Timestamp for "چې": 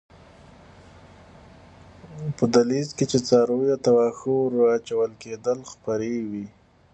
3.11-3.17